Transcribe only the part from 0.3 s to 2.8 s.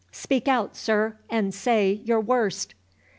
out, sir, and say your worst!"